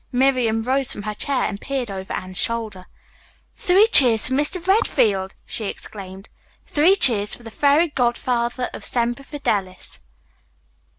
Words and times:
Miriam 0.11 0.63
rose 0.63 0.91
from 0.91 1.03
her 1.03 1.13
chair 1.13 1.43
and 1.43 1.61
peered 1.61 1.91
over 1.91 2.11
Anne's 2.13 2.39
shoulder. 2.39 2.81
"Three 3.55 3.85
cheers 3.85 4.25
for 4.25 4.33
Mr. 4.33 4.65
Redfield!" 4.65 5.35
she 5.45 5.65
exclaimed. 5.65 6.27
Three 6.65 6.95
cheers 6.95 7.35
for 7.35 7.43
the 7.43 7.51
fairy 7.51 7.89
godfather 7.89 8.71
of 8.73 8.83
Semper 8.83 9.21
Fidelis! 9.21 9.99